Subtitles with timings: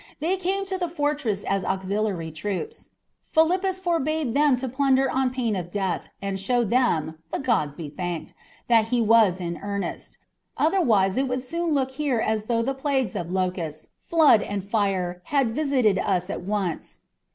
[0.19, 2.89] "They came to the fortress as auxiliary troops.
[3.27, 7.87] Philippus forbade them to plunder on pain of death, and showed them the gods be
[7.87, 8.33] thanked!
[8.67, 10.17] that he was in earnest.
[10.57, 15.21] Otherwise it would soon look here as though the plagues of locusts, flood, and fire
[15.25, 17.01] had visited us at once.